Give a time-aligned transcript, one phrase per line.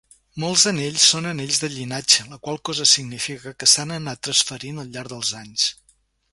[0.43, 4.93] Molts anells són anells de "llinatge", la qual cosa significa que s'han anat transferint al
[4.97, 5.71] llarg dels anys.